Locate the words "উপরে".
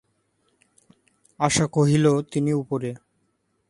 2.53-2.89